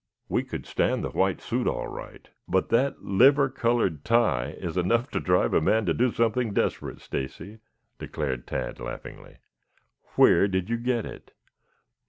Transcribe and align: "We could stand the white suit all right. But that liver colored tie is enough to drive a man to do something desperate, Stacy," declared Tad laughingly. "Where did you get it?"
"We 0.27 0.41
could 0.43 0.65
stand 0.65 1.03
the 1.03 1.11
white 1.11 1.41
suit 1.41 1.67
all 1.67 1.85
right. 1.87 2.27
But 2.47 2.69
that 2.69 3.03
liver 3.05 3.49
colored 3.49 4.03
tie 4.03 4.55
is 4.57 4.75
enough 4.75 5.11
to 5.11 5.19
drive 5.19 5.53
a 5.53 5.61
man 5.61 5.85
to 5.85 5.93
do 5.93 6.09
something 6.11 6.53
desperate, 6.55 6.99
Stacy," 7.01 7.59
declared 7.99 8.47
Tad 8.47 8.79
laughingly. 8.79 9.37
"Where 10.15 10.47
did 10.47 10.71
you 10.71 10.77
get 10.77 11.05
it?" 11.05 11.33